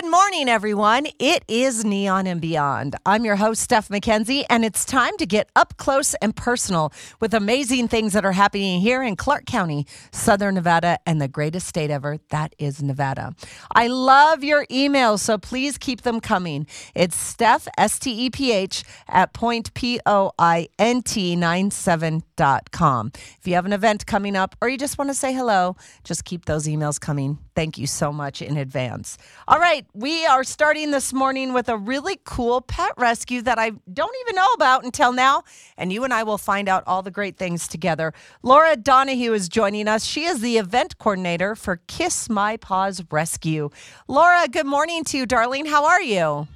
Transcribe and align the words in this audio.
Good 0.00 0.12
morning, 0.12 0.48
everyone. 0.48 1.08
It 1.18 1.42
is 1.48 1.84
Neon 1.84 2.28
and 2.28 2.40
Beyond. 2.40 2.94
I'm 3.04 3.24
your 3.24 3.34
host, 3.34 3.62
Steph 3.62 3.88
McKenzie, 3.88 4.44
and 4.48 4.64
it's 4.64 4.84
time 4.84 5.16
to 5.16 5.26
get 5.26 5.50
up 5.56 5.76
close 5.76 6.14
and 6.22 6.36
personal 6.36 6.92
with 7.18 7.34
amazing 7.34 7.88
things 7.88 8.12
that 8.12 8.24
are 8.24 8.30
happening 8.30 8.80
here 8.80 9.02
in 9.02 9.16
Clark 9.16 9.44
County, 9.46 9.88
Southern 10.12 10.54
Nevada, 10.54 11.00
and 11.04 11.20
the 11.20 11.26
greatest 11.26 11.66
state 11.66 11.90
ever, 11.90 12.18
that 12.30 12.54
is 12.60 12.80
Nevada. 12.80 13.34
I 13.74 13.88
love 13.88 14.44
your 14.44 14.66
emails, 14.66 15.18
so 15.18 15.36
please 15.36 15.76
keep 15.78 16.02
them 16.02 16.20
coming. 16.20 16.68
It's 16.94 17.16
Steph, 17.16 17.66
S 17.76 17.98
T 17.98 18.26
E 18.26 18.30
P 18.30 18.52
H, 18.52 18.84
at 19.08 19.32
point 19.32 19.74
P 19.74 19.98
O 20.06 20.30
I 20.38 20.68
N 20.78 21.02
T 21.02 21.34
97.com. 21.34 23.10
If 23.40 23.48
you 23.48 23.54
have 23.54 23.66
an 23.66 23.72
event 23.72 24.06
coming 24.06 24.36
up 24.36 24.54
or 24.62 24.68
you 24.68 24.78
just 24.78 24.96
want 24.96 25.10
to 25.10 25.14
say 25.14 25.32
hello, 25.32 25.74
just 26.04 26.24
keep 26.24 26.44
those 26.44 26.68
emails 26.68 27.00
coming. 27.00 27.38
Thank 27.56 27.76
you 27.76 27.88
so 27.88 28.12
much 28.12 28.40
in 28.40 28.56
advance. 28.56 29.18
All 29.48 29.58
right, 29.58 29.84
we 29.94 30.26
are 30.26 30.44
starting 30.44 30.90
this 30.90 31.12
morning 31.12 31.52
with 31.52 31.68
a 31.68 31.76
really 31.76 32.20
cool 32.24 32.60
pet 32.60 32.92
rescue 32.98 33.42
that 33.42 33.58
I 33.58 33.72
don't 33.92 34.14
even 34.22 34.36
know 34.36 34.46
about 34.54 34.84
until 34.84 35.12
now. 35.12 35.42
And 35.76 35.92
you 35.92 36.04
and 36.04 36.12
I 36.12 36.22
will 36.22 36.38
find 36.38 36.68
out 36.68 36.84
all 36.86 37.02
the 37.02 37.10
great 37.10 37.36
things 37.36 37.66
together. 37.66 38.12
Laura 38.42 38.76
Donahue 38.76 39.32
is 39.32 39.48
joining 39.48 39.88
us. 39.88 40.04
She 40.04 40.24
is 40.24 40.40
the 40.40 40.58
event 40.58 40.98
coordinator 40.98 41.54
for 41.56 41.80
Kiss 41.88 42.28
My 42.28 42.56
Paws 42.56 43.02
Rescue. 43.10 43.70
Laura, 44.06 44.46
good 44.48 44.66
morning 44.66 45.04
to 45.04 45.18
you, 45.18 45.26
darling. 45.26 45.66
How 45.66 45.84
are 45.86 46.02
you? 46.02 46.46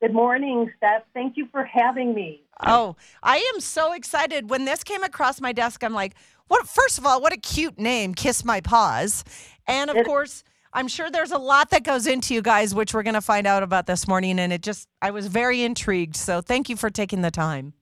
Good 0.00 0.14
morning, 0.14 0.72
Steph. 0.78 1.02
Thank 1.12 1.36
you 1.36 1.46
for 1.52 1.64
having 1.64 2.14
me. 2.14 2.42
Oh, 2.66 2.96
I 3.22 3.36
am 3.54 3.60
so 3.60 3.92
excited. 3.92 4.50
When 4.50 4.64
this 4.64 4.82
came 4.82 5.02
across 5.02 5.40
my 5.40 5.52
desk, 5.52 5.84
I'm 5.84 5.94
like, 5.94 6.14
what 6.48 6.66
first 6.66 6.98
of 6.98 7.06
all, 7.06 7.20
what 7.20 7.32
a 7.32 7.36
cute 7.36 7.78
name, 7.78 8.14
Kiss 8.14 8.44
My 8.44 8.60
Paws. 8.60 9.24
And 9.66 9.90
of 9.90 9.96
It- 9.96 10.06
course, 10.06 10.42
I'm 10.72 10.88
sure 10.88 11.10
there's 11.10 11.32
a 11.32 11.38
lot 11.38 11.70
that 11.70 11.82
goes 11.82 12.06
into 12.06 12.34
you 12.34 12.42
guys, 12.42 12.74
which 12.74 12.94
we're 12.94 13.02
going 13.02 13.14
to 13.14 13.20
find 13.20 13.46
out 13.46 13.62
about 13.62 13.86
this 13.86 14.06
morning. 14.06 14.38
And 14.38 14.52
it 14.52 14.62
just, 14.62 14.88
I 15.02 15.10
was 15.10 15.26
very 15.26 15.62
intrigued. 15.62 16.16
So 16.16 16.40
thank 16.40 16.68
you 16.68 16.76
for 16.76 16.90
taking 16.90 17.22
the 17.22 17.30
time. 17.30 17.72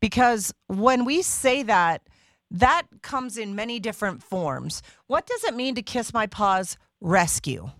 because 0.00 0.52
when 0.66 1.04
we 1.04 1.22
say 1.22 1.62
that, 1.64 2.02
that 2.50 2.82
comes 3.02 3.36
in 3.36 3.54
many 3.54 3.80
different 3.80 4.22
forms. 4.22 4.82
What 5.06 5.26
does 5.26 5.42
it 5.44 5.56
mean 5.56 5.74
to 5.74 5.82
Kiss 5.82 6.12
My 6.12 6.26
Paws 6.26 6.76
rescue? 7.00 7.70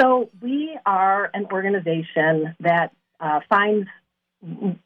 So 0.00 0.30
we 0.40 0.78
are 0.86 1.30
an 1.34 1.46
organization 1.52 2.54
that 2.60 2.92
uh, 3.20 3.40
finds 3.48 3.88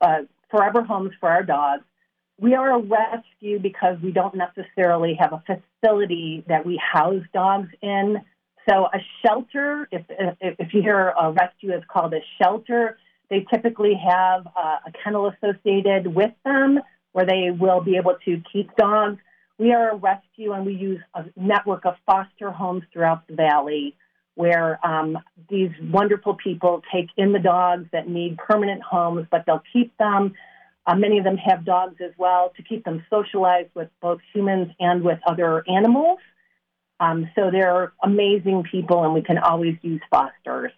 uh, 0.00 0.22
forever 0.50 0.82
homes 0.82 1.12
for 1.20 1.28
our 1.28 1.44
dogs. 1.44 1.84
We 2.38 2.54
are 2.54 2.78
a 2.78 2.82
rescue 2.82 3.58
because 3.58 3.96
we 4.02 4.12
don't 4.12 4.34
necessarily 4.34 5.16
have 5.18 5.32
a 5.32 5.42
facility 5.46 6.44
that 6.48 6.66
we 6.66 6.80
house 6.92 7.22
dogs 7.32 7.68
in. 7.82 8.18
So 8.68 8.86
a 8.86 8.98
shelter, 9.24 9.88
if 9.90 10.04
if, 10.10 10.56
if 10.58 10.74
you 10.74 10.82
hear 10.82 11.14
a 11.18 11.32
rescue 11.32 11.72
is 11.74 11.82
called 11.90 12.12
a 12.12 12.20
shelter, 12.42 12.98
they 13.30 13.46
typically 13.52 13.94
have 13.94 14.46
uh, 14.46 14.78
a 14.86 14.92
kennel 15.02 15.32
associated 15.32 16.06
with 16.14 16.32
them 16.44 16.80
where 17.12 17.24
they 17.24 17.50
will 17.50 17.80
be 17.80 17.96
able 17.96 18.16
to 18.24 18.42
keep 18.52 18.74
dogs. 18.76 19.18
We 19.58 19.72
are 19.72 19.92
a 19.92 19.96
rescue 19.96 20.52
and 20.52 20.66
we 20.66 20.74
use 20.74 21.00
a 21.14 21.24
network 21.34 21.86
of 21.86 21.94
foster 22.04 22.50
homes 22.50 22.82
throughout 22.92 23.26
the 23.26 23.34
valley 23.34 23.96
where 24.34 24.78
um, 24.86 25.18
these 25.48 25.70
wonderful 25.90 26.34
people 26.34 26.82
take 26.92 27.08
in 27.16 27.32
the 27.32 27.38
dogs 27.38 27.86
that 27.92 28.06
need 28.06 28.36
permanent 28.36 28.82
homes, 28.82 29.26
but 29.30 29.44
they'll 29.46 29.62
keep 29.72 29.96
them. 29.96 30.34
Uh, 30.86 30.94
many 30.94 31.18
of 31.18 31.24
them 31.24 31.36
have 31.36 31.64
dogs 31.64 31.96
as 32.00 32.12
well 32.16 32.52
to 32.56 32.62
keep 32.62 32.84
them 32.84 33.04
socialized 33.10 33.70
with 33.74 33.88
both 34.00 34.20
humans 34.32 34.68
and 34.78 35.02
with 35.02 35.18
other 35.26 35.64
animals. 35.68 36.18
Um, 37.00 37.28
so 37.34 37.50
they're 37.50 37.92
amazing 38.02 38.64
people, 38.70 39.04
and 39.04 39.12
we 39.12 39.22
can 39.22 39.38
always 39.38 39.76
use 39.82 40.00
fosters. 40.10 40.72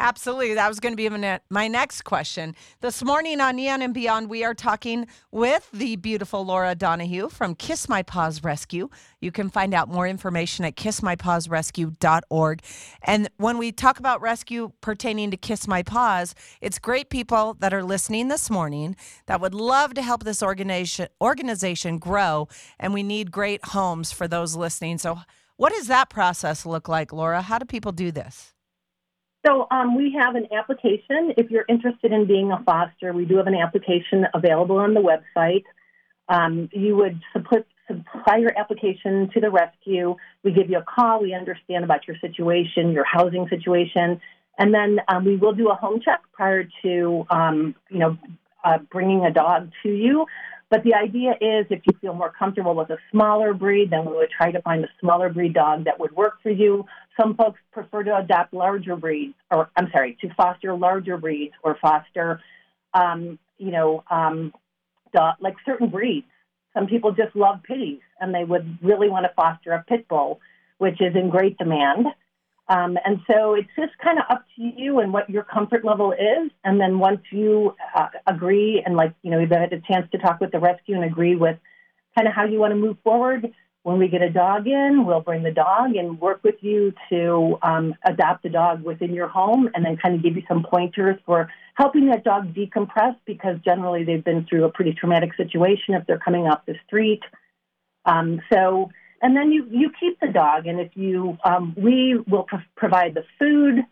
Absolutely. 0.00 0.54
That 0.54 0.68
was 0.68 0.80
going 0.80 0.92
to 0.92 0.96
be 0.96 1.38
my 1.50 1.68
next 1.68 2.02
question. 2.02 2.56
This 2.80 3.02
morning 3.04 3.40
on 3.40 3.56
Neon 3.56 3.80
and 3.80 3.94
Beyond, 3.94 4.28
we 4.28 4.42
are 4.42 4.54
talking 4.54 5.06
with 5.30 5.70
the 5.72 5.96
beautiful 5.96 6.44
Laura 6.44 6.74
Donahue 6.74 7.28
from 7.28 7.54
Kiss 7.54 7.88
My 7.88 8.02
Paws 8.02 8.42
Rescue. 8.42 8.88
You 9.20 9.30
can 9.30 9.50
find 9.50 9.72
out 9.72 9.88
more 9.88 10.08
information 10.08 10.64
at 10.64 10.74
kissmypawsrescue.org. 10.74 12.62
And 13.04 13.28
when 13.36 13.56
we 13.56 13.70
talk 13.70 14.00
about 14.00 14.20
rescue 14.20 14.72
pertaining 14.80 15.30
to 15.30 15.36
Kiss 15.36 15.68
My 15.68 15.82
Paws, 15.84 16.34
it's 16.60 16.80
great 16.80 17.08
people 17.08 17.56
that 17.60 17.72
are 17.72 17.84
listening 17.84 18.28
this 18.28 18.50
morning 18.50 18.96
that 19.26 19.40
would 19.40 19.54
love 19.54 19.94
to 19.94 20.02
help 20.02 20.24
this 20.24 20.42
organization 20.42 21.06
organization 21.20 21.98
grow. 21.98 22.48
And 22.80 22.92
we 22.92 23.04
need 23.04 23.30
great 23.30 23.64
homes 23.66 24.10
for 24.10 24.26
those 24.26 24.56
listening. 24.56 24.98
So, 24.98 25.20
what 25.56 25.72
does 25.72 25.86
that 25.86 26.10
process 26.10 26.66
look 26.66 26.88
like, 26.88 27.12
Laura? 27.12 27.40
How 27.40 27.60
do 27.60 27.64
people 27.64 27.92
do 27.92 28.10
this? 28.10 28.53
So 29.46 29.66
um, 29.70 29.96
we 29.96 30.16
have 30.18 30.36
an 30.36 30.48
application. 30.56 31.34
If 31.36 31.50
you're 31.50 31.66
interested 31.68 32.12
in 32.12 32.26
being 32.26 32.50
a 32.50 32.62
foster, 32.64 33.12
we 33.12 33.26
do 33.26 33.36
have 33.36 33.46
an 33.46 33.54
application 33.54 34.26
available 34.32 34.78
on 34.78 34.94
the 34.94 35.00
website. 35.00 35.64
Um, 36.28 36.70
you 36.72 36.96
would 36.96 37.20
support, 37.32 37.66
supply 37.86 38.38
your 38.38 38.58
application 38.58 39.30
to 39.34 39.40
the 39.40 39.50
rescue. 39.50 40.16
We 40.42 40.52
give 40.52 40.70
you 40.70 40.78
a 40.78 40.82
call. 40.82 41.20
We 41.20 41.34
understand 41.34 41.84
about 41.84 42.08
your 42.08 42.16
situation, 42.20 42.92
your 42.92 43.04
housing 43.04 43.46
situation, 43.50 44.20
and 44.58 44.72
then 44.72 45.00
um, 45.08 45.24
we 45.26 45.36
will 45.36 45.52
do 45.52 45.68
a 45.68 45.74
home 45.74 46.00
check 46.02 46.20
prior 46.32 46.66
to 46.82 47.26
um, 47.28 47.74
you 47.90 47.98
know 47.98 48.16
uh, 48.64 48.78
bringing 48.90 49.26
a 49.26 49.30
dog 49.30 49.70
to 49.82 49.90
you. 49.90 50.24
But 50.70 50.82
the 50.82 50.94
idea 50.94 51.32
is, 51.32 51.66
if 51.70 51.82
you 51.86 51.92
feel 52.00 52.14
more 52.14 52.32
comfortable 52.36 52.74
with 52.74 52.90
a 52.90 52.96
smaller 53.10 53.52
breed, 53.52 53.90
then 53.90 54.06
we 54.06 54.12
would 54.12 54.30
try 54.30 54.50
to 54.50 54.62
find 54.62 54.84
a 54.84 54.88
smaller 54.98 55.28
breed 55.28 55.52
dog 55.52 55.84
that 55.84 56.00
would 56.00 56.12
work 56.16 56.42
for 56.42 56.50
you. 56.50 56.86
Some 57.20 57.36
folks 57.36 57.60
prefer 57.72 58.02
to 58.04 58.16
adopt 58.16 58.52
larger 58.52 58.96
breeds, 58.96 59.34
or 59.50 59.70
I'm 59.76 59.88
sorry, 59.92 60.16
to 60.20 60.34
foster 60.34 60.74
larger 60.74 61.16
breeds 61.16 61.54
or 61.62 61.76
foster, 61.80 62.40
um, 62.92 63.38
you 63.58 63.70
know, 63.70 64.02
um, 64.10 64.52
like 65.40 65.54
certain 65.64 65.88
breeds. 65.90 66.26
Some 66.74 66.86
people 66.88 67.12
just 67.12 67.36
love 67.36 67.62
pitties, 67.62 68.00
and 68.20 68.34
they 68.34 68.42
would 68.42 68.78
really 68.82 69.08
want 69.08 69.24
to 69.26 69.32
foster 69.34 69.72
a 69.72 69.84
pit 69.84 70.08
bull, 70.08 70.40
which 70.78 71.00
is 71.00 71.14
in 71.14 71.30
great 71.30 71.56
demand. 71.56 72.06
Um, 72.68 72.96
and 73.04 73.20
so 73.26 73.54
it's 73.54 73.68
just 73.76 73.92
kind 74.02 74.18
of 74.18 74.24
up 74.30 74.44
to 74.56 74.62
you 74.62 74.98
and 75.00 75.12
what 75.12 75.28
your 75.28 75.44
comfort 75.44 75.84
level 75.84 76.12
is. 76.12 76.50
And 76.64 76.80
then 76.80 76.98
once 76.98 77.20
you 77.30 77.76
uh, 77.94 78.08
agree 78.26 78.82
and 78.84 78.96
like, 78.96 79.14
you 79.22 79.30
know, 79.30 79.38
you've 79.38 79.50
had 79.50 79.72
a 79.72 79.80
chance 79.80 80.10
to 80.12 80.18
talk 80.18 80.40
with 80.40 80.50
the 80.50 80.58
rescue 80.58 80.94
and 80.94 81.04
agree 81.04 81.36
with 81.36 81.58
kind 82.16 82.26
of 82.26 82.34
how 82.34 82.44
you 82.44 82.58
want 82.58 82.70
to 82.72 82.76
move 82.76 82.96
forward, 83.04 83.52
when 83.84 83.98
we 83.98 84.08
get 84.08 84.22
a 84.22 84.30
dog 84.30 84.66
in, 84.66 85.04
we'll 85.04 85.20
bring 85.20 85.42
the 85.42 85.50
dog 85.50 85.94
and 85.94 86.18
work 86.18 86.42
with 86.42 86.54
you 86.62 86.92
to 87.10 87.58
um, 87.62 87.94
adopt 88.06 88.42
the 88.42 88.48
dog 88.48 88.82
within 88.82 89.12
your 89.12 89.28
home 89.28 89.68
and 89.74 89.84
then 89.84 89.98
kind 89.98 90.14
of 90.14 90.22
give 90.22 90.36
you 90.36 90.42
some 90.48 90.64
pointers 90.64 91.20
for 91.26 91.50
helping 91.74 92.06
that 92.06 92.24
dog 92.24 92.54
decompress 92.54 93.14
because 93.26 93.58
generally 93.62 94.02
they've 94.02 94.24
been 94.24 94.46
through 94.48 94.64
a 94.64 94.70
pretty 94.70 94.94
traumatic 94.94 95.34
situation 95.36 95.92
if 95.92 96.06
they're 96.06 96.18
coming 96.18 96.46
off 96.46 96.64
the 96.66 96.74
street. 96.86 97.20
Um, 98.06 98.40
so, 98.50 98.88
and 99.20 99.36
then 99.36 99.52
you, 99.52 99.66
you 99.70 99.90
keep 100.00 100.18
the 100.18 100.28
dog, 100.28 100.66
and 100.66 100.80
if 100.80 100.92
you, 100.94 101.36
um, 101.44 101.74
we 101.76 102.18
will 102.26 102.44
pro- 102.44 102.60
provide 102.76 103.12
the 103.12 103.24
food, 103.38 103.84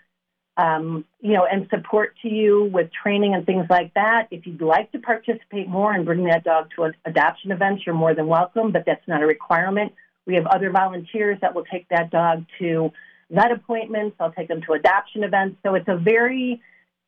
um, 0.57 1.05
you 1.21 1.33
know, 1.33 1.47
and 1.51 1.67
support 1.71 2.15
to 2.23 2.29
you 2.29 2.65
with 2.73 2.91
training 2.93 3.35
and 3.35 3.47
things 3.47 3.67
like 3.71 3.95
that. 3.95 4.29
If 4.31 4.47
you'd 4.47 4.61
like 4.61 4.93
to 4.93 4.99
participate 4.99 5.69
more 5.69 5.93
and 5.93 6.05
bring 6.05 6.25
that 6.25 6.45
dog 6.45 6.71
to 6.77 6.93
adoption 7.05 7.53
event, 7.53 7.81
you're 7.87 7.95
more 7.95 8.15
than 8.15 8.27
welcome, 8.27 8.71
but 8.71 8.85
that's 8.85 9.07
not 9.09 9.23
a 9.23 9.27
requirement. 9.27 9.93
We 10.27 10.35
have 10.35 10.47
other 10.47 10.71
volunteers 10.71 11.39
that 11.41 11.55
will 11.55 11.65
take 11.65 11.89
that 11.89 12.11
dog 12.11 12.45
to 12.59 12.93
vet 13.31 13.51
appointments. 13.51 14.17
I'll 14.21 14.33
take 14.33 14.49
them 14.49 14.61
to 14.67 14.73
adoption 14.75 15.25
events. 15.25 15.57
So 15.63 15.75
it's 15.75 15.89
a 15.89 15.97
very 15.97 16.61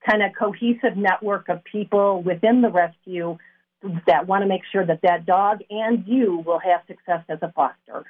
kind 0.08 0.22
of 0.22 0.32
cohesive 0.38 0.96
network 0.96 1.48
of 1.48 1.62
people 1.64 2.22
within 2.22 2.62
the 2.62 2.70
rescue 2.70 3.38
that 4.06 4.26
want 4.26 4.42
to 4.42 4.48
make 4.48 4.62
sure 4.72 4.84
that 4.84 5.00
that 5.02 5.26
dog 5.26 5.60
and 5.70 6.04
you 6.06 6.42
will 6.46 6.58
have 6.58 6.80
success 6.86 7.22
as 7.28 7.38
a 7.42 7.52
foster. 7.52 8.04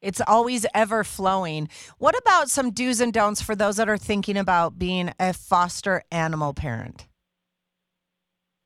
It's 0.00 0.20
always 0.26 0.64
ever 0.74 1.04
flowing. 1.04 1.68
What 1.98 2.16
about 2.16 2.50
some 2.50 2.70
do's 2.70 3.00
and 3.00 3.12
don'ts 3.12 3.42
for 3.42 3.56
those 3.56 3.76
that 3.76 3.88
are 3.88 3.98
thinking 3.98 4.36
about 4.36 4.78
being 4.78 5.12
a 5.18 5.32
foster 5.32 6.02
animal 6.10 6.54
parent? 6.54 7.06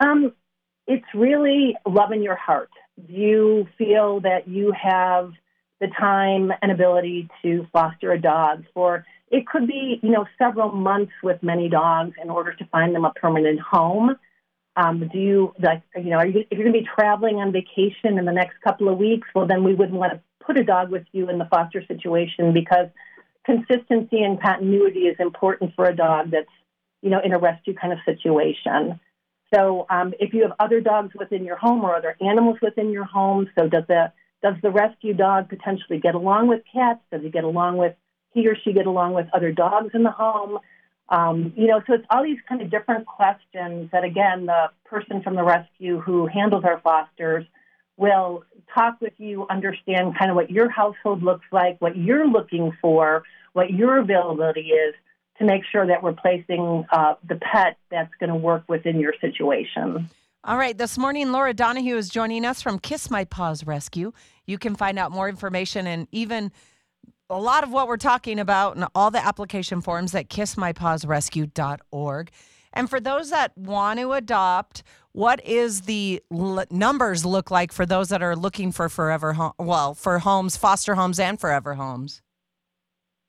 Um, 0.00 0.32
it's 0.87 1.06
really 1.14 1.76
loving 1.87 2.23
your 2.23 2.37
heart. 2.37 2.70
Do 3.06 3.12
you 3.12 3.69
feel 3.79 4.20
that 4.20 4.49
you 4.49 4.73
have 4.81 5.32
the 5.81 5.88
time 5.99 6.52
and 6.61 6.70
ability 6.70 7.29
to 7.43 7.67
foster 7.73 8.12
a 8.12 8.20
dog 8.20 8.64
for 8.75 9.05
it 9.32 9.46
could 9.46 9.67
be, 9.67 9.99
you 10.02 10.11
know, 10.11 10.26
several 10.38 10.70
months 10.70 11.12
with 11.23 11.43
many 11.43 11.70
dogs 11.70 12.12
in 12.23 12.29
order 12.29 12.52
to 12.52 12.67
find 12.67 12.94
them 12.94 13.06
a 13.06 13.12
permanent 13.14 13.61
home. 13.61 14.14
Um, 14.76 15.08
do 15.11 15.19
you 15.19 15.55
like, 15.58 15.82
you 15.96 16.11
know, 16.11 16.19
are 16.19 16.26
you, 16.26 16.40
if 16.50 16.58
you're 16.58 16.69
going 16.69 16.75
to 16.75 16.81
be 16.81 16.88
traveling 16.94 17.37
on 17.37 17.50
vacation 17.50 18.19
in 18.19 18.26
the 18.26 18.32
next 18.32 18.61
couple 18.62 18.90
of 18.90 18.99
weeks, 18.99 19.26
well, 19.34 19.46
then 19.46 19.64
we 19.64 19.75
wouldn't 19.75 19.99
want 19.99 20.12
to 20.12 20.20
put 20.44 20.58
a 20.58 20.64
dog 20.64 20.90
with 20.90 21.04
you 21.12 21.28
in 21.30 21.38
the 21.38 21.46
foster 21.46 21.84
situation 21.86 22.52
because 22.52 22.88
consistency 23.44 24.22
and 24.22 24.40
continuity 24.40 25.00
is 25.00 25.16
important 25.18 25.74
for 25.74 25.86
a 25.86 25.94
dog 25.94 26.30
that's, 26.30 26.48
you 27.00 27.10
know, 27.10 27.20
in 27.24 27.32
a 27.32 27.38
rescue 27.38 27.74
kind 27.74 27.92
of 27.92 27.98
situation. 28.04 29.00
So 29.54 29.86
um, 29.90 30.14
if 30.18 30.32
you 30.32 30.42
have 30.42 30.52
other 30.58 30.80
dogs 30.80 31.12
within 31.18 31.44
your 31.44 31.56
home 31.56 31.84
or 31.84 31.94
other 31.94 32.16
animals 32.20 32.58
within 32.62 32.90
your 32.90 33.04
home, 33.04 33.48
so 33.58 33.68
does 33.68 33.84
the 33.88 34.12
does 34.42 34.54
the 34.62 34.70
rescue 34.70 35.14
dog 35.14 35.48
potentially 35.48 36.00
get 36.00 36.14
along 36.16 36.48
with 36.48 36.62
cats? 36.72 37.00
Does 37.12 37.22
he 37.22 37.30
get 37.30 37.44
along 37.44 37.76
with 37.76 37.94
he 38.32 38.48
or 38.48 38.56
she 38.56 38.72
get 38.72 38.86
along 38.86 39.12
with 39.12 39.26
other 39.32 39.52
dogs 39.52 39.90
in 39.94 40.02
the 40.02 40.10
home? 40.10 40.58
Um, 41.08 41.52
you 41.56 41.66
know, 41.66 41.82
so 41.86 41.94
it's 41.94 42.06
all 42.10 42.24
these 42.24 42.38
kind 42.48 42.62
of 42.62 42.70
different 42.70 43.06
questions 43.06 43.90
that 43.92 44.04
again 44.04 44.46
the 44.46 44.70
person 44.84 45.22
from 45.22 45.36
the 45.36 45.44
rescue 45.44 46.00
who 46.00 46.26
handles 46.26 46.64
our 46.64 46.80
fosters 46.80 47.44
will 47.96 48.44
talk 48.74 49.00
with 49.00 49.12
you, 49.18 49.46
understand 49.50 50.16
kind 50.18 50.30
of 50.30 50.36
what 50.36 50.50
your 50.50 50.68
household 50.68 51.22
looks 51.22 51.46
like, 51.52 51.80
what 51.80 51.96
you're 51.96 52.26
looking 52.26 52.72
for, 52.80 53.22
what 53.52 53.70
your 53.70 53.98
availability 53.98 54.68
is 54.68 54.94
to 55.38 55.44
make 55.44 55.62
sure 55.70 55.86
that 55.86 56.02
we're 56.02 56.12
placing 56.12 56.84
uh, 56.92 57.14
the 57.28 57.36
pet 57.36 57.76
that's 57.90 58.12
going 58.20 58.30
to 58.30 58.36
work 58.36 58.64
within 58.68 59.00
your 59.00 59.14
situation. 59.20 60.08
All 60.44 60.56
right, 60.56 60.76
this 60.76 60.98
morning, 60.98 61.30
Laura 61.30 61.54
Donahue 61.54 61.96
is 61.96 62.08
joining 62.08 62.44
us 62.44 62.60
from 62.60 62.78
Kiss 62.78 63.10
My 63.10 63.24
Paws 63.24 63.64
Rescue. 63.64 64.12
You 64.46 64.58
can 64.58 64.74
find 64.74 64.98
out 64.98 65.12
more 65.12 65.28
information 65.28 65.86
and 65.86 66.08
even 66.10 66.50
a 67.30 67.38
lot 67.38 67.64
of 67.64 67.70
what 67.70 67.88
we're 67.88 67.96
talking 67.96 68.38
about 68.38 68.76
and 68.76 68.86
all 68.94 69.10
the 69.10 69.24
application 69.24 69.80
forms 69.80 70.14
at 70.14 70.28
kissmypawsrescue.org. 70.28 72.30
And 72.72 72.88
for 72.88 73.00
those 73.00 73.30
that 73.30 73.56
want 73.56 74.00
to 74.00 74.12
adopt, 74.12 74.82
what 75.12 75.44
is 75.44 75.82
the 75.82 76.22
l- 76.32 76.64
numbers 76.70 77.24
look 77.24 77.50
like 77.50 77.72
for 77.72 77.84
those 77.84 78.08
that 78.08 78.22
are 78.22 78.34
looking 78.34 78.72
for 78.72 78.88
forever 78.88 79.34
home, 79.34 79.52
well, 79.58 79.94
for 79.94 80.19
homes, 80.19 80.56
foster 80.56 80.94
homes 80.94 81.20
and 81.20 81.38
forever 81.38 81.74
homes? 81.74 82.22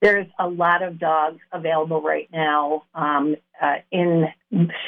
There's 0.01 0.28
a 0.40 0.48
lot 0.48 0.81
of 0.81 1.00
dogs 1.00 1.40
available 1.51 2.01
right 2.01 2.30
now 2.31 2.84
um, 2.94 3.36
uh, 3.62 3.75
in 3.92 4.28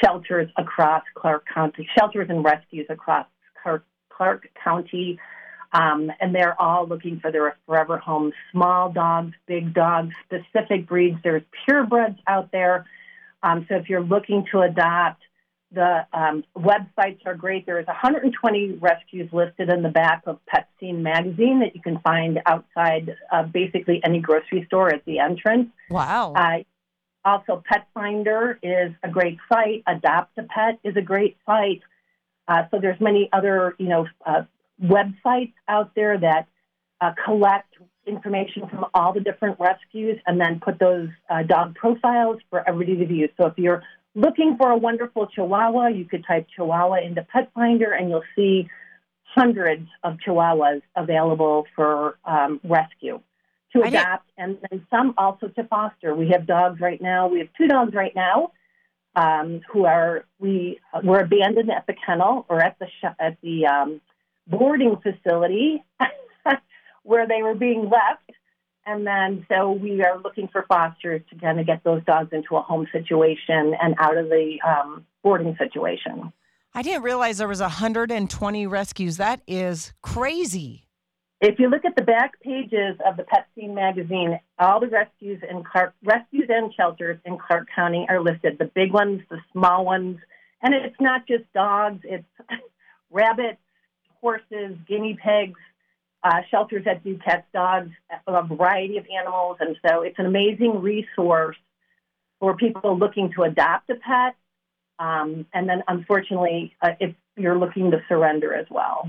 shelters 0.02 0.50
across 0.58 1.02
Clark 1.14 1.44
County, 1.52 1.88
shelters 1.98 2.28
and 2.28 2.44
rescues 2.44 2.86
across 2.90 3.26
Clark, 3.62 3.84
Clark 4.10 4.48
County. 4.62 5.18
Um, 5.72 6.10
and 6.20 6.34
they're 6.34 6.58
all 6.60 6.86
looking 6.86 7.20
for 7.20 7.32
their 7.32 7.56
forever 7.66 7.98
homes. 7.98 8.34
Small 8.52 8.90
dogs, 8.90 9.34
big 9.46 9.74
dogs, 9.74 10.14
specific 10.24 10.86
breeds. 10.86 11.18
There's 11.22 11.42
purebreds 11.68 12.18
out 12.26 12.52
there. 12.52 12.86
Um, 13.42 13.66
so 13.68 13.76
if 13.76 13.88
you're 13.88 14.02
looking 14.02 14.46
to 14.52 14.60
adopt, 14.60 15.22
the 15.72 16.06
um, 16.12 16.44
websites 16.56 17.20
are 17.26 17.34
great. 17.34 17.66
There's 17.66 17.86
120 17.86 18.78
rescues 18.80 19.28
listed 19.32 19.68
in 19.68 19.82
the 19.82 19.88
back 19.88 20.22
of 20.26 20.38
Pet 20.46 20.68
Scene 20.78 21.02
magazine 21.02 21.60
that 21.60 21.74
you 21.74 21.82
can 21.82 21.98
find 22.00 22.40
outside 22.46 23.16
uh, 23.32 23.42
basically 23.42 24.00
any 24.04 24.20
grocery 24.20 24.64
store 24.66 24.94
at 24.94 25.04
the 25.04 25.18
entrance. 25.18 25.68
Wow. 25.90 26.34
Uh, 26.34 26.58
also, 27.24 27.62
Pet 27.68 27.88
Finder 27.92 28.58
is 28.62 28.92
a 29.02 29.08
great 29.08 29.38
site. 29.52 29.82
Adopt 29.86 30.38
a 30.38 30.44
Pet 30.44 30.78
is 30.84 30.96
a 30.96 31.02
great 31.02 31.36
site. 31.44 31.82
Uh, 32.46 32.62
so 32.70 32.78
there's 32.80 33.00
many 33.00 33.28
other, 33.32 33.74
you 33.78 33.88
know, 33.88 34.06
uh, 34.24 34.42
websites 34.80 35.52
out 35.68 35.92
there 35.96 36.16
that 36.16 36.46
uh, 37.00 37.12
collect 37.24 37.74
information 38.06 38.68
from 38.68 38.86
all 38.94 39.12
the 39.12 39.20
different 39.20 39.58
rescues 39.58 40.18
and 40.26 40.40
then 40.40 40.60
put 40.60 40.78
those 40.78 41.08
uh, 41.28 41.42
dog 41.42 41.74
profiles 41.74 42.38
for 42.50 42.66
everybody 42.68 42.96
to 42.98 43.06
view. 43.06 43.28
So 43.40 43.46
if 43.46 43.54
you're 43.56 43.82
looking 44.14 44.56
for 44.56 44.70
a 44.70 44.76
wonderful 44.76 45.26
Chihuahua, 45.26 45.88
you 45.88 46.04
could 46.04 46.24
type 46.26 46.46
Chihuahua 46.54 47.00
into 47.04 47.22
Pet 47.22 47.50
Finder 47.54 47.92
and 47.92 48.08
you'll 48.08 48.22
see 48.34 48.68
hundreds 49.24 49.86
of 50.02 50.16
Chihuahuas 50.26 50.82
available 50.96 51.66
for 51.74 52.18
um, 52.24 52.60
rescue 52.64 53.20
to 53.74 53.82
adopt 53.82 54.30
and 54.38 54.58
then 54.70 54.86
some 54.90 55.14
also 55.18 55.48
to 55.48 55.64
foster. 55.64 56.14
We 56.14 56.30
have 56.30 56.46
dogs 56.46 56.80
right 56.80 57.00
now. 57.00 57.28
We 57.28 57.40
have 57.40 57.48
two 57.58 57.66
dogs 57.66 57.94
right 57.94 58.14
now 58.14 58.52
um, 59.16 59.62
who 59.72 59.86
are 59.86 60.24
we 60.38 60.78
were 61.02 61.20
abandoned 61.20 61.70
at 61.70 61.86
the 61.86 61.94
kennel 62.04 62.46
or 62.48 62.62
at 62.62 62.78
the 62.78 62.86
sh- 62.86 63.16
at 63.18 63.38
the 63.42 63.66
um, 63.66 64.00
boarding 64.46 64.96
facility 64.96 65.82
where 67.06 67.26
they 67.26 67.42
were 67.42 67.54
being 67.54 67.84
left. 67.84 68.30
And 68.84 69.06
then, 69.06 69.46
so 69.48 69.72
we 69.72 70.02
are 70.02 70.18
looking 70.18 70.48
for 70.48 70.64
fosters 70.68 71.22
to 71.30 71.38
kind 71.38 71.58
of 71.58 71.66
get 71.66 71.82
those 71.82 72.04
dogs 72.04 72.32
into 72.32 72.56
a 72.56 72.60
home 72.60 72.86
situation 72.92 73.74
and 73.80 73.94
out 73.98 74.16
of 74.16 74.28
the 74.28 74.58
um, 74.66 75.04
boarding 75.22 75.56
situation. 75.58 76.32
I 76.72 76.82
didn't 76.82 77.02
realize 77.02 77.38
there 77.38 77.48
was 77.48 77.60
120 77.60 78.66
rescues. 78.66 79.16
That 79.16 79.40
is 79.46 79.92
crazy. 80.02 80.86
If 81.40 81.58
you 81.58 81.68
look 81.68 81.84
at 81.84 81.96
the 81.96 82.02
back 82.02 82.40
pages 82.40 82.96
of 83.04 83.16
the 83.16 83.24
Pet 83.24 83.46
Scene 83.54 83.74
magazine, 83.74 84.38
all 84.58 84.80
the 84.80 84.88
rescues 84.88 85.42
in 85.48 85.64
Clark, 85.64 85.94
rescues 86.04 86.48
and 86.48 86.72
shelters 86.74 87.18
in 87.24 87.38
Clark 87.38 87.68
County 87.74 88.06
are 88.08 88.22
listed. 88.22 88.58
The 88.58 88.70
big 88.74 88.92
ones, 88.92 89.20
the 89.30 89.38
small 89.52 89.84
ones, 89.84 90.18
and 90.62 90.74
it's 90.74 90.96
not 91.00 91.26
just 91.26 91.44
dogs. 91.52 92.00
It's 92.04 92.24
rabbits, 93.10 93.58
horses, 94.20 94.76
guinea 94.88 95.18
pigs, 95.22 95.58
uh, 96.22 96.40
shelters 96.50 96.84
that 96.84 97.04
do 97.04 97.18
cats, 97.18 97.46
dogs, 97.52 97.90
a 98.26 98.42
variety 98.42 98.98
of 98.98 99.06
animals. 99.16 99.58
And 99.60 99.76
so 99.86 100.02
it's 100.02 100.18
an 100.18 100.26
amazing 100.26 100.80
resource 100.80 101.56
for 102.40 102.56
people 102.56 102.98
looking 102.98 103.32
to 103.36 103.42
adopt 103.44 103.90
a 103.90 103.94
pet. 103.94 104.36
Um, 104.98 105.46
and 105.52 105.68
then, 105.68 105.82
unfortunately, 105.88 106.74
uh, 106.82 106.90
if 107.00 107.14
you're 107.36 107.58
looking 107.58 107.90
to 107.90 108.02
surrender 108.08 108.54
as 108.54 108.66
well. 108.70 109.08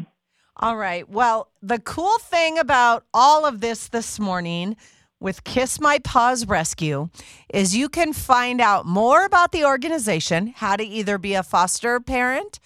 All 0.58 0.76
right. 0.76 1.08
Well, 1.08 1.50
the 1.62 1.80
cool 1.80 2.18
thing 2.20 2.58
about 2.58 3.06
all 3.14 3.46
of 3.46 3.62
this 3.62 3.90
this 3.90 4.20
morning 4.20 4.76
with 5.20 5.44
Kiss 5.44 5.80
My 5.80 6.00
Paws 6.00 6.48
Rescue 6.48 7.10
is 7.54 7.76
you 7.76 7.90
can 7.90 8.12
find 8.14 8.60
out 8.60 8.86
more 8.86 9.26
about 9.26 9.52
the 9.52 9.66
organization, 9.66 10.54
how 10.56 10.76
to 10.76 10.84
either 10.84 11.18
be 11.18 11.34
a 11.34 11.44
foster 11.44 12.00
parent 12.00 12.60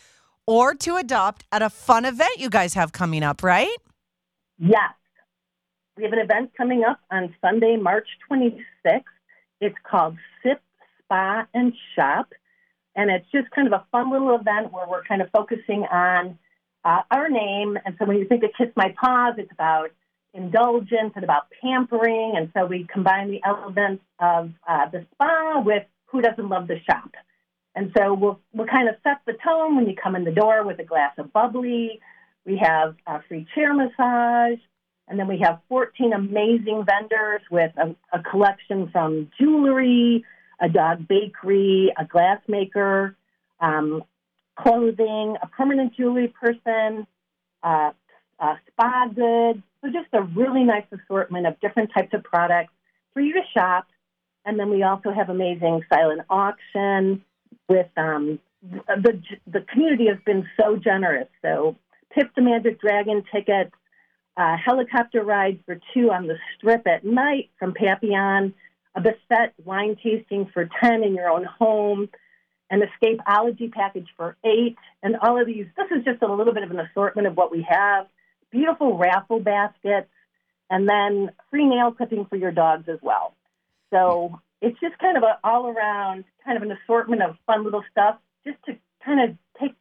or 0.48 0.74
to 0.76 0.96
adopt 0.96 1.46
at 1.52 1.62
a 1.62 1.70
fun 1.70 2.06
event 2.06 2.38
you 2.38 2.50
guys 2.50 2.74
have 2.74 2.92
coming 2.92 3.24
up, 3.24 3.44
right? 3.44 3.76
Yes. 4.62 4.94
We 5.98 6.04
have 6.04 6.14
an 6.14 6.20
event 6.20 6.52
coming 6.56 6.84
up 6.84 7.00
on 7.10 7.34
Sunday, 7.42 7.78
March 7.78 8.08
26th. 8.32 9.02
It's 9.60 9.76
called 9.90 10.18
Sip, 10.44 10.62
Spa, 11.00 11.48
and 11.54 11.74
Shop. 11.96 12.32
And 12.96 13.10
it's 13.10 13.26
just 13.32 13.50
kind 13.52 13.68
of 13.68 13.74
a 13.74 13.86
fun 13.92 14.12
little 14.12 14.36
event 14.36 14.72
where 14.72 14.88
we're 14.88 15.04
kind 15.04 15.22
of 15.24 15.30
focusing 15.32 15.84
on 15.92 16.38
uh, 16.86 17.02
our 17.10 17.28
name. 17.28 17.78
And 17.84 17.96
so 17.98 18.06
when 18.06 18.18
you 18.18 18.28
think 18.28 18.44
of 18.44 18.52
Kiss 18.56 18.68
My 18.76 18.94
Paws, 19.02 19.36
it's 19.40 19.52
about 19.52 19.90
indulgence 20.36 21.14
and 21.16 21.24
about 21.24 21.48
pampering. 21.60 22.34
And 22.38 22.52
so 22.56 22.68
we 22.68 22.86
combine 22.92 23.32
the 23.32 23.42
elements 23.44 24.04
of 24.20 24.52
uh, 24.68 24.90
the 24.92 25.08
spa 25.14 25.62
with 25.66 25.84
who 26.06 26.22
doesn't 26.22 26.50
love 26.50 26.68
the 26.68 26.80
shop. 26.88 27.10
And 27.74 27.92
so 27.98 28.14
we'll, 28.14 28.40
we'll 28.54 28.68
kind 28.68 28.90
of 28.90 28.96
set 29.04 29.22
the 29.26 29.34
tone 29.44 29.76
when 29.76 29.88
you 29.88 29.96
come 29.96 30.16
in 30.16 30.24
the 30.24 30.32
door 30.32 30.64
with 30.64 30.78
a 30.80 30.84
glass 30.84 31.14
of 31.18 31.34
bubbly. 31.34 32.00
We 32.46 32.58
have 32.64 32.96
a 33.06 33.22
free 33.28 33.48
chair 33.54 33.74
massage 33.74 34.60
And 35.08 35.20
then 35.20 35.28
we 35.28 35.40
have 35.44 35.60
14 35.70 36.14
amazing 36.14 36.86
vendors 36.86 37.42
with 37.52 37.72
a, 37.78 37.96
a 38.18 38.24
collection 38.24 38.90
from 38.92 39.30
jewelry, 39.40 40.24
a 40.60 40.70
dog 40.70 41.08
bakery, 41.08 41.92
a 41.98 42.06
glassmaker, 42.06 43.16
um, 43.60 44.04
clothing, 44.58 45.36
a 45.42 45.48
permanent 45.48 45.96
jewelry 45.96 46.28
person, 46.28 47.06
uh, 47.64 47.92
spa 48.68 49.08
goods. 49.08 49.62
So 49.82 49.92
just 49.92 50.08
a 50.14 50.22
really 50.22 50.64
nice 50.64 50.86
assortment 50.92 51.48
of 51.48 51.60
different 51.60 51.92
types 51.94 52.14
of 52.14 52.24
products 52.24 52.74
for 53.14 53.22
you 53.22 53.34
to 53.34 53.42
shop. 53.54 53.88
And 54.46 54.60
then 54.60 54.70
we 54.70 54.84
also 54.84 55.12
have 55.12 55.30
amazing 55.30 55.82
silent 55.94 56.22
auction 56.30 57.24
with 57.68 57.88
um, 57.98 58.40
the 58.64 59.22
the 59.48 59.62
community 59.62 60.08
has 60.08 60.18
been 60.26 60.48
so 60.60 60.76
generous. 60.76 61.28
So 61.42 61.76
Pip 62.14 62.32
the 62.36 62.42
Magic 62.42 62.80
Dragon 62.80 63.24
tickets, 63.34 63.72
uh, 64.38 64.56
helicopter 64.58 65.24
rides 65.24 65.60
for 65.66 65.80
two 65.94 66.12
on 66.12 66.28
the 66.28 66.38
strip 66.58 66.88
at 66.88 67.04
night 67.04 67.50
from 67.60 67.74
Papillon, 67.74 68.54
a 68.96 69.02
Bisset 69.02 69.52
wine 69.64 69.98
tasting 70.02 70.50
for 70.54 70.70
10 70.82 71.04
in 71.04 71.16
your 71.16 71.30
own 71.30 71.46
home, 71.46 72.10
an 72.70 72.82
escapeology 72.82 73.72
package 73.72 74.08
for 74.16 74.36
eight, 74.44 74.78
and 75.04 75.16
all 75.22 75.40
of 75.40 75.48
these. 75.48 75.66
This 75.76 75.88
is 75.98 76.06
just 76.06 76.22
a 76.22 76.34
little 76.34 76.54
bit 76.54 76.64
of 76.64 76.72
an 76.72 76.80
assortment 76.80 77.28
of 77.28 77.36
what 77.36 77.52
we 77.52 77.66
have. 77.70 78.08
Beautiful 78.52 78.98
raffle 78.98 79.40
baskets, 79.40 80.10
and 80.70 80.88
then 80.88 81.32
free 81.50 81.66
nail 81.66 81.92
clipping 81.92 82.26
for 82.26 82.36
your 82.36 82.52
dogs 82.52 82.88
as 82.88 83.00
well. 83.02 83.34
So 83.92 84.40
it's 84.62 84.80
just 84.80 84.98
kind 85.00 85.18
of 85.18 85.24
an 85.24 85.36
all 85.44 85.68
around 85.68 86.24
kind 86.46 86.58
of 86.58 86.64
an 86.64 86.72
assortment 86.72 87.22
of 87.22 87.36
fun 87.46 87.64
little 87.64 87.84
stuff 87.92 88.18
just 88.46 88.58
to 88.66 88.78
kind 89.06 89.30
of 89.30 89.38
take 89.60 89.76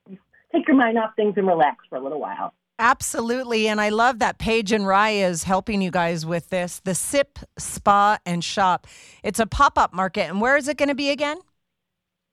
take 0.53 0.67
your 0.69 0.77
mind 0.77 0.99
off 0.99 1.15
things 1.17 1.35
and 1.37 1.47
relax 1.47 1.85
for 1.89 1.97
a 1.97 2.01
little 2.01 2.21
while. 2.21 2.53
Absolutely. 2.79 3.69
And 3.69 3.79
I 3.79 3.91
love 3.91 4.21
that 4.21 4.39
Paige 4.39 4.73
and 4.73 4.87
Rye 4.87 5.11
is 5.11 5.45
helping 5.45 5.83
you 5.83 5.91
guys 5.91 6.25
with 6.25 6.49
this. 6.49 6.81
The 6.83 6.95
SIP 6.95 7.39
Spa 7.59 8.19
and 8.25 8.43
Shop. 8.43 8.87
It's 9.23 9.39
a 9.39 9.47
pop 9.47 9.77
up 9.77 9.93
market. 9.93 10.31
And 10.31 10.41
where 10.41 10.57
is 10.57 10.67
it 10.67 10.79
going 10.79 10.89
to 10.89 10.95
be 10.95 11.11
again? 11.11 11.39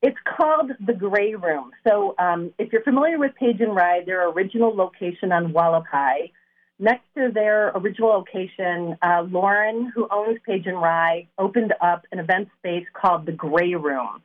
It's 0.01 0.17
called 0.37 0.71
the 0.85 0.93
Gray 0.93 1.35
Room. 1.35 1.71
So 1.85 2.15
um, 2.17 2.53
if 2.59 2.71
you're 2.71 2.83
familiar 2.83 3.19
with 3.19 3.35
Paige 3.35 3.59
and 3.59 3.75
Rye, 3.75 4.03
their 4.05 4.29
original 4.29 4.73
location 4.73 5.33
on 5.33 5.51
Hualapai, 5.51 6.31
next 6.79 7.03
to 7.17 7.29
their 7.33 7.69
original 7.69 8.09
location, 8.09 8.95
uh, 9.01 9.23
Lauren, 9.29 9.91
who 9.93 10.07
owns 10.11 10.37
Paige 10.45 10.67
and 10.67 10.79
Rye, 10.79 11.27
opened 11.37 11.73
up 11.81 12.03
an 12.11 12.19
event 12.19 12.47
space 12.59 12.85
called 12.93 13.25
the 13.25 13.31
Gray 13.31 13.75
Room. 13.75 14.21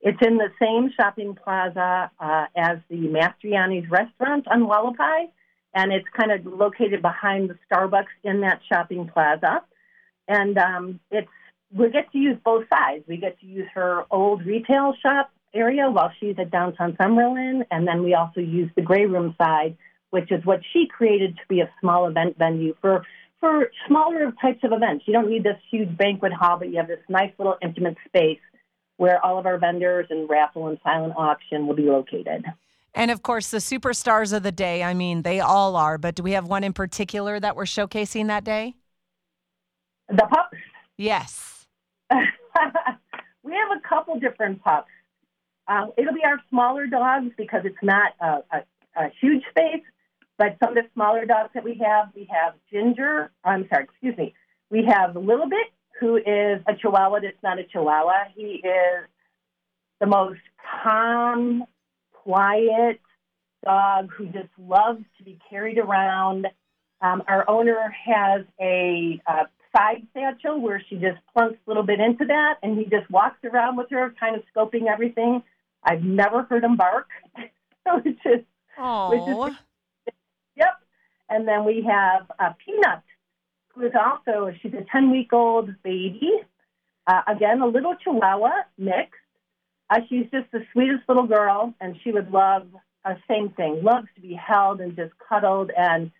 It's 0.00 0.18
in 0.24 0.36
the 0.36 0.50
same 0.60 0.90
shopping 0.96 1.34
plaza 1.34 2.10
uh, 2.20 2.46
as 2.56 2.78
the 2.88 3.08
Mastrioni's 3.08 3.90
restaurant 3.90 4.46
on 4.48 4.62
Hualapai, 4.62 5.30
and 5.74 5.92
it's 5.92 6.06
kind 6.16 6.32
of 6.32 6.46
located 6.46 7.02
behind 7.02 7.50
the 7.50 7.58
Starbucks 7.70 8.14
in 8.22 8.40
that 8.42 8.60
shopping 8.70 9.08
plaza. 9.12 9.62
And 10.28 10.58
um, 10.58 11.00
it's 11.10 11.28
we 11.74 11.90
get 11.90 12.10
to 12.12 12.18
use 12.18 12.36
both 12.44 12.64
sides. 12.68 13.04
We 13.08 13.16
get 13.16 13.40
to 13.40 13.46
use 13.46 13.66
her 13.74 14.04
old 14.10 14.46
retail 14.46 14.94
shop 15.02 15.30
area 15.54 15.90
while 15.90 16.12
she's 16.20 16.36
at 16.38 16.50
downtown 16.50 16.92
Summerlin, 16.94 17.64
and 17.70 17.86
then 17.86 18.02
we 18.02 18.14
also 18.14 18.40
use 18.40 18.70
the 18.76 18.82
gray 18.82 19.06
room 19.06 19.34
side, 19.38 19.76
which 20.10 20.30
is 20.30 20.44
what 20.44 20.60
she 20.72 20.86
created 20.86 21.36
to 21.36 21.42
be 21.48 21.60
a 21.60 21.70
small 21.80 22.06
event 22.06 22.36
venue 22.38 22.74
for 22.80 23.04
for 23.40 23.70
smaller 23.86 24.32
types 24.40 24.60
of 24.62 24.72
events. 24.72 25.04
You 25.06 25.12
don't 25.12 25.28
need 25.28 25.44
this 25.44 25.58
huge 25.70 25.96
banquet 25.96 26.32
hall, 26.32 26.58
but 26.58 26.70
you 26.70 26.76
have 26.76 26.88
this 26.88 27.00
nice 27.08 27.32
little 27.38 27.56
intimate 27.60 27.96
space 28.06 28.40
where 28.96 29.24
all 29.24 29.38
of 29.38 29.46
our 29.46 29.58
vendors 29.58 30.06
and 30.10 30.28
raffle 30.28 30.68
and 30.68 30.78
silent 30.82 31.14
auction 31.16 31.66
will 31.66 31.74
be 31.74 31.82
located. 31.82 32.44
And 32.94 33.10
of 33.10 33.22
course, 33.22 33.50
the 33.50 33.58
superstars 33.58 34.32
of 34.32 34.42
the 34.42 34.52
day, 34.52 34.82
I 34.82 34.94
mean, 34.94 35.22
they 35.22 35.40
all 35.40 35.76
are, 35.76 35.98
but 35.98 36.14
do 36.14 36.22
we 36.22 36.32
have 36.32 36.46
one 36.46 36.64
in 36.64 36.72
particular 36.72 37.38
that 37.38 37.54
we're 37.54 37.64
showcasing 37.64 38.28
that 38.28 38.42
day? 38.42 38.74
The 40.08 40.26
pups? 40.30 40.56
Yes. 40.96 41.66
we 42.10 43.52
have 43.52 43.76
a 43.76 43.86
couple 43.86 44.18
different 44.18 44.62
pups. 44.62 44.88
Um, 45.68 45.92
it'll 45.98 46.14
be 46.14 46.24
our 46.24 46.40
smaller 46.48 46.86
dogs 46.86 47.32
because 47.36 47.62
it's 47.64 47.76
not 47.82 48.12
a, 48.20 48.38
a, 48.50 48.62
a 48.96 49.10
huge 49.20 49.42
space, 49.50 49.82
but 50.38 50.56
some 50.62 50.76
of 50.76 50.82
the 50.82 50.88
smaller 50.94 51.26
dogs 51.26 51.50
that 51.54 51.64
we 51.64 51.80
have, 51.84 52.08
we 52.14 52.28
have 52.30 52.54
Ginger, 52.72 53.30
I'm 53.44 53.66
sorry, 53.68 53.84
excuse 53.84 54.16
me, 54.16 54.34
we 54.70 54.84
have 54.88 55.16
Little 55.16 55.48
Bit, 55.48 55.66
who 56.00 56.16
is 56.16 56.60
a 56.66 56.74
Chihuahua 56.80 57.20
that's 57.20 57.42
not 57.42 57.58
a 57.58 57.64
Chihuahua. 57.64 58.30
He 58.34 58.62
is 58.62 59.08
the 60.00 60.06
most 60.06 60.40
calm, 60.82 61.64
quiet 62.12 63.00
dog 63.64 64.10
who 64.16 64.26
just 64.26 64.48
loves 64.58 65.02
to 65.18 65.24
be 65.24 65.38
carried 65.48 65.78
around. 65.78 66.46
Um, 67.00 67.22
our 67.28 67.48
owner 67.48 67.94
has 68.04 68.44
a, 68.60 69.20
a 69.26 69.42
side 69.76 70.06
satchel 70.14 70.60
where 70.60 70.82
she 70.88 70.96
just 70.96 71.18
plunks 71.32 71.58
a 71.66 71.70
little 71.70 71.82
bit 71.82 72.00
into 72.00 72.24
that, 72.26 72.54
and 72.62 72.78
he 72.78 72.84
just 72.84 73.10
walks 73.10 73.38
around 73.44 73.76
with 73.76 73.90
her, 73.90 74.14
kind 74.18 74.36
of 74.36 74.42
scoping 74.54 74.86
everything. 74.86 75.42
I've 75.82 76.02
never 76.02 76.42
heard 76.44 76.64
him 76.64 76.76
bark, 76.76 77.08
which 77.36 78.18
is, 78.24 78.44
which 79.10 79.28
is 79.28 79.36
yep. 80.56 80.74
And 81.28 81.46
then 81.46 81.64
we 81.64 81.86
have 81.88 82.30
a 82.38 82.54
Peanut, 82.64 83.02
who 83.76 83.86
is 83.86 83.92
also, 83.94 84.52
she's 84.60 84.72
a 84.72 84.84
10 84.90 85.10
week 85.10 85.32
old 85.32 85.70
baby. 85.82 86.32
Uh, 87.06 87.22
again, 87.28 87.60
a 87.60 87.66
little 87.66 87.94
Chihuahua 88.02 88.50
mix. 88.78 89.10
Uh, 89.88 90.00
she's 90.08 90.26
just 90.32 90.50
the 90.50 90.64
sweetest 90.72 91.02
little 91.08 91.26
girl, 91.26 91.72
and 91.80 91.96
she 92.02 92.10
would 92.10 92.32
love 92.32 92.66
uh, 93.04 93.14
same 93.28 93.50
thing, 93.50 93.82
loves 93.84 94.08
to 94.16 94.20
be 94.20 94.34
held 94.34 94.80
and 94.80 94.96
just 94.96 95.12
cuddled, 95.28 95.70
and 95.76 96.10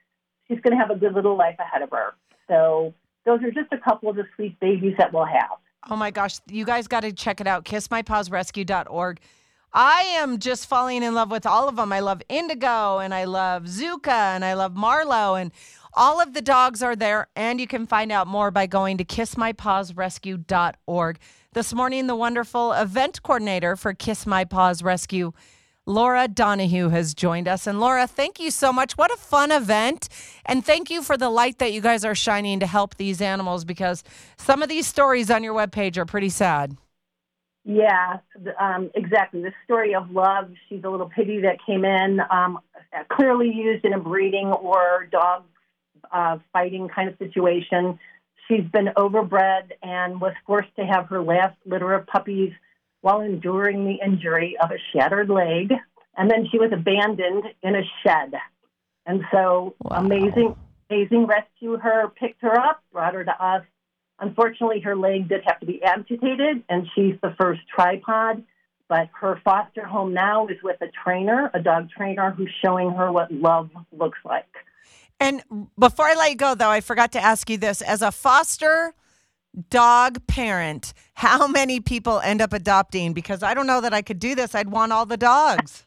she's 0.46 0.60
going 0.60 0.70
to 0.70 0.76
have 0.76 0.90
a 0.90 0.98
good 0.98 1.14
little 1.14 1.36
life 1.36 1.56
ahead 1.58 1.82
of 1.82 1.90
her. 1.90 2.14
So 2.46 2.94
those 3.25 3.42
are 3.42 3.50
just 3.50 3.72
a 3.72 3.78
couple 3.78 4.08
of 4.08 4.16
the 4.16 4.25
sweet 4.36 4.58
babies 4.60 4.94
that 4.98 5.12
we'll 5.12 5.25
have. 5.25 5.58
Oh 5.90 5.96
my 5.96 6.12
gosh, 6.12 6.38
you 6.48 6.64
guys 6.64 6.86
got 6.86 7.00
to 7.00 7.12
check 7.12 7.40
it 7.40 7.48
out. 7.48 7.64
KissMyPawsRescue.org. 7.64 9.20
I 9.72 10.02
am 10.18 10.38
just 10.38 10.68
falling 10.68 11.02
in 11.02 11.14
love 11.14 11.30
with 11.30 11.44
all 11.44 11.68
of 11.68 11.76
them. 11.76 11.92
I 11.92 12.00
love 12.00 12.22
Indigo 12.28 12.98
and 12.98 13.12
I 13.12 13.25
love 13.25 13.64
Zuka 13.64 14.08
and 14.08 14.44
I 14.44 14.54
love 14.54 14.75
Marlowe 14.75 15.34
and 15.34 15.52
all 15.97 16.21
of 16.21 16.35
the 16.35 16.43
dogs 16.43 16.83
are 16.83 16.95
there, 16.95 17.29
and 17.35 17.59
you 17.59 17.67
can 17.67 17.87
find 17.87 18.12
out 18.12 18.26
more 18.26 18.50
by 18.50 18.67
going 18.67 18.99
to 18.99 19.05
kissmypawsrescue.org. 19.05 21.19
This 21.55 21.73
morning, 21.73 22.07
the 22.07 22.15
wonderful 22.15 22.75
event 22.75 23.23
coordinator 23.23 23.76
for 23.76 23.95
Kiss 23.95 24.26
My 24.26 24.45
Paws 24.45 24.83
Rescue, 24.83 25.33
Laura 25.87 26.29
Donahue, 26.29 26.91
has 26.91 27.15
joined 27.15 27.49
us. 27.49 27.67
And 27.67 27.81
Laura, 27.81 28.07
thank 28.07 28.38
you 28.38 28.50
so 28.50 28.75
much. 28.75 28.99
What 28.99 29.11
a 29.11 29.17
fun 29.17 29.50
event. 29.50 30.11
And 30.45 30.62
thank 30.65 30.91
you 30.91 31.03
for 31.03 31.17
the 31.17 31.31
light 31.31 31.59
that 31.61 31.73
you 31.73 31.81
guys 31.81 32.05
are 32.05 32.15
shining 32.15 32.61
to 32.61 32.67
help 32.67 32.97
these 32.97 33.23
animals 33.23 33.65
because 33.65 34.05
some 34.37 34.62
of 34.62 34.69
these 34.69 34.87
stories 34.87 35.31
on 35.31 35.43
your 35.43 35.55
webpage 35.55 35.97
are 35.97 36.05
pretty 36.05 36.29
sad. 36.29 36.76
Yeah, 37.65 38.19
um, 38.61 38.91
exactly. 38.95 39.43
The 39.43 39.53
story 39.65 39.95
of 39.95 40.11
love. 40.11 40.50
She's 40.69 40.85
a 40.85 40.88
little 40.88 41.09
piggy 41.09 41.41
that 41.41 41.57
came 41.67 41.85
in, 41.85 42.21
um, 42.31 42.61
clearly 43.09 43.50
used 43.50 43.85
in 43.85 43.93
a 43.93 43.99
breeding 43.99 44.53
or 44.53 45.09
dog 45.11 45.43
uh, 46.12 46.38
fighting 46.52 46.88
kind 46.88 47.08
of 47.08 47.16
situation. 47.18 47.98
She's 48.48 48.64
been 48.72 48.90
overbred 48.96 49.72
and 49.82 50.20
was 50.20 50.34
forced 50.46 50.75
to 50.76 50.86
have 50.86 51.06
her 51.06 51.22
last 51.22 51.56
litter 51.64 51.92
of 51.94 52.06
puppies 52.06 52.52
while 53.00 53.20
enduring 53.20 53.84
the 53.84 53.98
injury 54.04 54.56
of 54.62 54.70
a 54.70 54.78
shattered 54.92 55.28
leg. 55.28 55.72
And 56.16 56.30
then 56.30 56.46
she 56.50 56.58
was 56.58 56.70
abandoned 56.72 57.44
in 57.62 57.75
a 57.76 57.82
shed. 58.02 58.34
And 59.04 59.22
so, 59.32 59.75
wow. 59.82 59.98
amazing, 59.98 60.56
amazing 60.90 61.26
rescue 61.26 61.76
her, 61.76 62.08
picked 62.08 62.42
her 62.42 62.58
up, 62.58 62.82
brought 62.92 63.14
her 63.14 63.25
to 63.25 63.44
us. 63.44 63.62
Unfortunately, 64.18 64.80
her 64.80 64.96
leg 64.96 65.28
did 65.28 65.42
have 65.46 65.60
to 65.60 65.66
be 65.66 65.82
amputated, 65.82 66.64
and 66.68 66.88
she's 66.94 67.14
the 67.22 67.34
first 67.38 67.60
tripod. 67.68 68.42
But 68.88 69.08
her 69.20 69.40
foster 69.44 69.84
home 69.84 70.14
now 70.14 70.46
is 70.46 70.56
with 70.62 70.80
a 70.80 70.86
trainer, 71.04 71.50
a 71.52 71.60
dog 71.60 71.90
trainer, 71.90 72.30
who's 72.30 72.52
showing 72.64 72.90
her 72.92 73.12
what 73.12 73.30
love 73.32 73.70
looks 73.92 74.18
like. 74.25 74.46
And 75.18 75.42
before 75.78 76.06
I 76.06 76.14
let 76.14 76.30
you 76.30 76.37
go, 76.37 76.54
though, 76.54 76.68
I 76.68 76.80
forgot 76.80 77.12
to 77.12 77.20
ask 77.20 77.49
you 77.49 77.58
this: 77.58 77.82
as 77.82 78.02
a 78.02 78.12
foster 78.12 78.94
dog 79.70 80.26
parent, 80.26 80.92
how 81.14 81.46
many 81.49 81.80
people 81.80 82.20
end 82.20 82.42
up 82.42 82.52
adopting? 82.52 83.12
Because 83.12 83.42
I 83.42 83.54
don't 83.54 83.66
know 83.66 83.80
that 83.80 83.94
I 83.94 84.02
could 84.02 84.18
do 84.18 84.35
this. 84.35 84.54
I'd 84.54 84.70
want 84.70 84.92
all 84.92 85.06
the 85.06 85.16
dogs. 85.16 85.87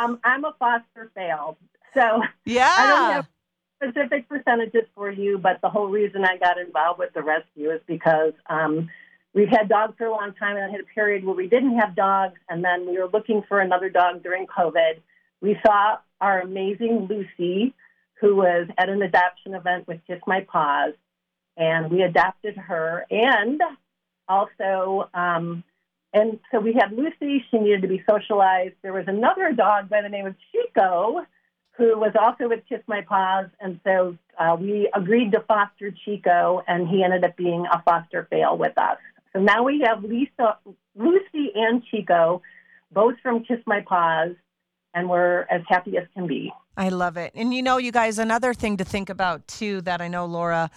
um, 0.00 0.18
I'm 0.24 0.44
a 0.44 0.54
foster 0.58 1.10
fail, 1.14 1.58
so 1.94 2.22
yeah. 2.44 2.74
I 2.76 2.86
don't 2.86 3.12
have 3.12 3.28
specific 3.82 4.28
percentages 4.28 4.84
for 4.94 5.10
you, 5.10 5.38
but 5.38 5.60
the 5.60 5.68
whole 5.68 5.88
reason 5.88 6.24
I 6.24 6.36
got 6.36 6.58
involved 6.58 6.98
with 6.98 7.12
the 7.14 7.22
rescue 7.22 7.70
is 7.70 7.80
because 7.86 8.32
um, 8.48 8.88
we've 9.34 9.48
had 9.48 9.68
dogs 9.68 9.94
for 9.98 10.06
a 10.06 10.10
long 10.10 10.32
time, 10.38 10.56
and 10.56 10.64
I 10.64 10.70
had 10.70 10.80
a 10.80 10.94
period 10.94 11.24
where 11.24 11.34
we 11.34 11.48
didn't 11.48 11.78
have 11.78 11.96
dogs, 11.96 12.38
and 12.48 12.64
then 12.64 12.86
we 12.86 12.98
were 12.98 13.08
looking 13.12 13.42
for 13.48 13.60
another 13.60 13.90
dog 13.90 14.22
during 14.22 14.46
COVID. 14.46 15.00
We 15.40 15.58
saw 15.66 15.98
our 16.20 16.40
amazing 16.40 17.08
Lucy, 17.10 17.74
who 18.22 18.36
was 18.36 18.68
at 18.78 18.88
an 18.88 19.02
adoption 19.02 19.54
event 19.54 19.86
with 19.88 20.00
Kiss 20.06 20.20
My 20.28 20.40
Paws, 20.42 20.94
and 21.56 21.90
we 21.90 22.02
adopted 22.02 22.56
her. 22.56 23.04
And 23.10 23.60
also, 24.28 25.10
um, 25.12 25.64
and 26.14 26.38
so 26.52 26.60
we 26.60 26.72
had 26.72 26.92
Lucy. 26.92 27.44
She 27.50 27.58
needed 27.58 27.82
to 27.82 27.88
be 27.88 28.02
socialized. 28.08 28.74
There 28.82 28.92
was 28.92 29.06
another 29.08 29.52
dog 29.52 29.90
by 29.90 30.02
the 30.02 30.08
name 30.08 30.26
of 30.26 30.36
Chico 30.52 31.26
who 31.72 31.98
was 31.98 32.12
also 32.20 32.48
with 32.48 32.60
Kiss 32.68 32.80
My 32.86 33.00
Paws. 33.00 33.46
And 33.60 33.80
so 33.82 34.16
uh, 34.38 34.56
we 34.60 34.88
agreed 34.94 35.32
to 35.32 35.40
foster 35.40 35.90
Chico, 36.04 36.62
and 36.68 36.86
he 36.86 37.02
ended 37.02 37.24
up 37.24 37.36
being 37.36 37.66
a 37.72 37.82
foster 37.82 38.28
fail 38.30 38.56
with 38.56 38.76
us. 38.78 38.98
So 39.32 39.40
now 39.40 39.64
we 39.64 39.82
have 39.86 40.04
Lisa, 40.04 40.58
Lucy 40.94 41.50
and 41.54 41.82
Chico, 41.90 42.42
both 42.92 43.14
from 43.22 43.42
Kiss 43.44 43.60
My 43.66 43.80
Paws, 43.80 44.36
and 44.94 45.08
we're 45.08 45.46
as 45.50 45.62
happy 45.68 45.96
as 45.96 46.04
can 46.14 46.26
be. 46.26 46.52
I 46.76 46.88
love 46.88 47.16
it. 47.16 47.32
And 47.34 47.52
you 47.52 47.62
know, 47.62 47.78
you 47.78 47.92
guys, 47.92 48.18
another 48.18 48.54
thing 48.54 48.76
to 48.78 48.84
think 48.84 49.10
about 49.10 49.46
too 49.48 49.80
that 49.82 50.00
I 50.00 50.08
know 50.08 50.26
Laura 50.26 50.70